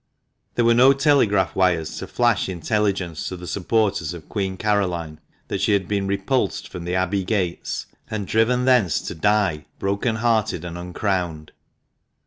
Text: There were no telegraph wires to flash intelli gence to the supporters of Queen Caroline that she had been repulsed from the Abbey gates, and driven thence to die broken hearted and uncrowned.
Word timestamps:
There 0.55 0.65
were 0.65 0.73
no 0.73 0.93
telegraph 0.93 1.55
wires 1.55 1.95
to 1.99 2.07
flash 2.07 2.47
intelli 2.47 2.91
gence 2.91 3.27
to 3.27 3.37
the 3.37 3.45
supporters 3.45 4.15
of 4.15 4.27
Queen 4.29 4.57
Caroline 4.57 5.19
that 5.47 5.61
she 5.61 5.73
had 5.73 5.87
been 5.87 6.07
repulsed 6.07 6.67
from 6.69 6.85
the 6.85 6.95
Abbey 6.95 7.23
gates, 7.23 7.85
and 8.09 8.25
driven 8.25 8.65
thence 8.65 8.99
to 9.01 9.13
die 9.13 9.65
broken 9.77 10.15
hearted 10.15 10.65
and 10.65 10.75
uncrowned. 10.75 11.51